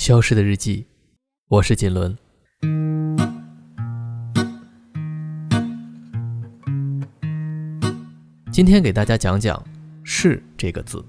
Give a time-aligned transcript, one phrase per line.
[0.00, 0.86] 消失的日记，
[1.48, 2.16] 我是锦纶。
[8.50, 9.62] 今天给大家讲讲
[10.02, 11.04] “是”这个字，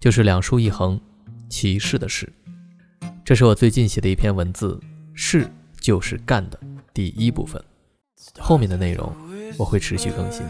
[0.00, 1.00] 就是两竖一横，
[1.48, 2.28] 歧视的“是”。
[3.24, 4.80] 这是我最近写的一篇文字
[5.14, 5.48] ，“是”
[5.78, 6.58] 就是干的
[6.92, 7.62] 第一部分，
[8.40, 9.14] 后面的内容
[9.56, 10.44] 我会持续更新。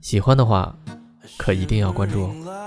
[0.00, 0.78] 喜欢的话，
[1.36, 2.63] 可一定要关注哦。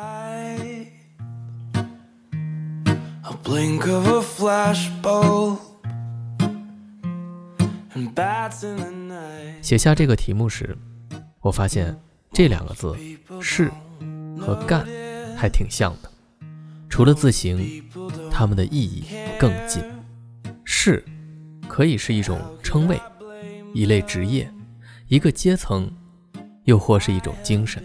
[9.61, 10.77] 写下这个题目时，
[11.39, 11.97] 我发现
[12.33, 12.93] 这两个字
[13.39, 13.71] “是”
[14.37, 14.85] 和“干”
[15.37, 16.11] 还挺像的。
[16.89, 17.85] 除了字形，
[18.29, 19.05] 它们的意义
[19.39, 19.81] 更近。
[20.65, 21.01] “是”
[21.69, 22.99] 可以是一种称谓、
[23.73, 24.51] 一类职业、
[25.07, 25.89] 一个阶层，
[26.65, 27.81] 又或是一种精神。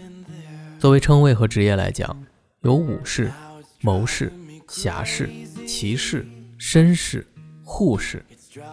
[0.77, 2.21] 作为称谓和职业来讲，
[2.63, 3.31] 有武士、
[3.79, 4.29] 谋士、
[4.67, 5.29] 侠士。
[5.65, 6.25] 骑士、
[6.59, 7.25] 绅士、
[7.63, 8.23] 护士、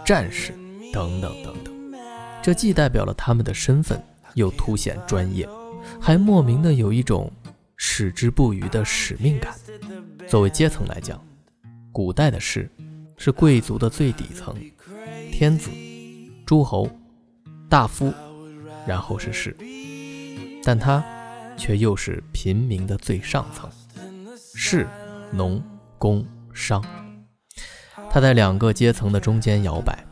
[0.05, 0.53] 战士
[0.93, 1.73] 等等等等，
[2.43, 4.03] 这既代表了他们的身份，
[4.35, 5.49] 又凸显专业，
[6.01, 7.33] 还莫名的有一种
[7.77, 9.55] 矢志不渝的使命感。
[10.29, 11.25] 作为阶层来讲，
[11.93, 12.69] 古代的士
[13.17, 14.55] 是贵族的最底层，
[15.31, 15.71] 天子、
[16.45, 16.91] 诸侯、
[17.69, 18.13] 大夫，
[18.85, 19.57] 然后是士，
[20.65, 21.05] 但他
[21.57, 23.71] 却又是平民的最上层，
[24.55, 24.87] 士、
[25.33, 25.63] 农、
[26.01, 26.27] 工。
[26.53, 26.83] 商，
[28.11, 30.05] 他在两个阶层的中间摇摆。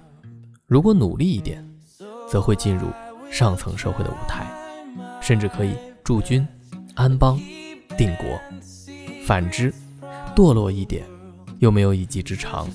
[0.66, 1.66] 如果努力一点，
[2.30, 2.88] 则会进入
[3.30, 4.46] 上层社会的舞台，
[5.20, 5.72] 甚至可以
[6.04, 6.46] 驻军、
[6.94, 7.40] 安邦、
[7.96, 8.38] 定国；
[9.26, 9.74] 反之，
[10.36, 11.04] 堕落一点，
[11.58, 12.68] 又没有一技之长，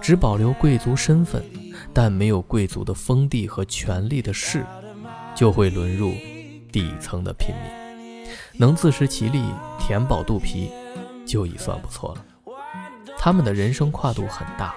[0.00, 1.44] 只保留贵族身份，
[1.92, 4.64] 但没有贵族的封地和权力的士，
[5.34, 6.12] 就会沦入
[6.72, 8.26] 底层的平民。
[8.58, 9.42] 能自食其力，
[9.78, 10.70] 填饱肚皮，
[11.24, 12.24] 就已算不错了。
[13.22, 14.74] 他们的人生跨度很大，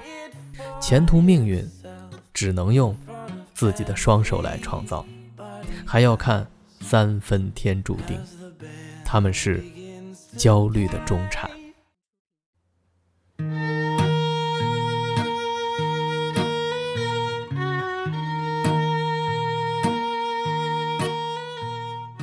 [0.81, 1.65] 前途命运
[2.33, 2.93] 只能用
[3.53, 5.05] 自己的双手来创造，
[5.85, 6.45] 还要看
[6.81, 8.19] 三分天注定。
[9.05, 9.63] 他们是
[10.35, 11.49] 焦虑的中产。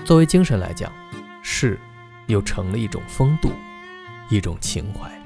[0.05, 0.93] 作为精神来讲，
[1.43, 1.81] 是
[2.27, 3.51] 又成了一种风度，
[4.29, 5.20] 一种情怀。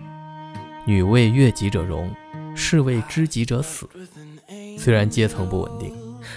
[0.86, 2.14] 女为悦己者容，
[2.54, 3.88] 士为知己者死。
[4.78, 5.94] 虽然阶层不稳定，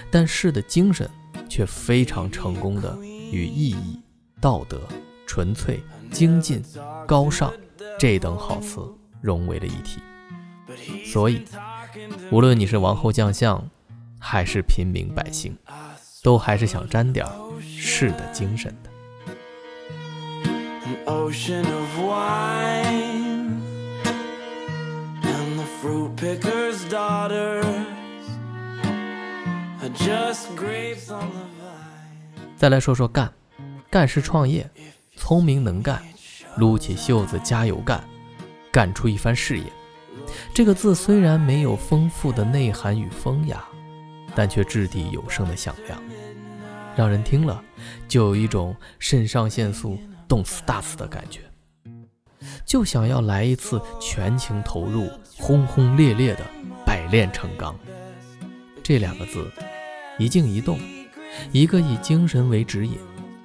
[0.09, 1.09] 但士的精神
[1.50, 2.97] 却非常成功的
[3.31, 4.00] 与意义、
[4.40, 4.81] 道德、
[5.25, 6.63] 纯粹、精进、
[7.06, 7.52] 高尚
[8.00, 8.80] 这等好词
[9.22, 10.00] 融为了一体。
[11.06, 11.44] 所以，
[12.31, 13.69] 无论你是王侯将相，
[14.19, 15.57] 还是平民百姓，
[16.24, 17.25] 都还是想沾点
[17.62, 18.90] 士的精神的。
[32.56, 33.31] 再来说说干，
[33.90, 34.70] 干是创业，
[35.16, 36.02] 聪明能干，
[36.58, 38.03] 撸起袖子加油干，
[38.72, 39.66] 干出一番事业。
[40.53, 43.64] 这个字虽然没有丰富的内涵与风雅，
[44.36, 46.02] 但却掷地有声的响亮，
[46.96, 47.64] 让人听了
[48.08, 51.42] 就有一种肾上腺素动次大次的感觉。
[52.66, 56.46] 就想要来一次全情投入、轰轰烈烈的
[56.86, 57.78] 百炼成钢。
[58.84, 59.50] 这两个字，
[60.18, 60.80] 一静一动，
[61.52, 62.98] 一个以精神为指引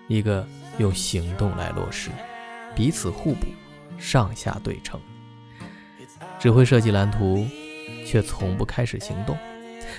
[0.09, 0.47] 一个
[0.79, 2.11] 用行动来落实
[2.75, 3.47] 彼此互补
[3.99, 5.01] 上下对称。
[6.39, 7.47] 只会设计蓝图
[8.07, 9.37] 却从不开始行动。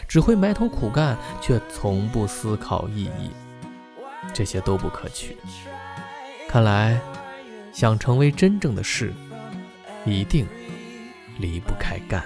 [0.07, 3.31] 只会埋头苦干却从不思考意义。
[4.33, 5.37] 这些都不可取。
[6.47, 6.99] 看来
[7.71, 9.11] 想成为真正的事
[10.05, 10.47] 一定
[11.39, 12.23] 离不开干。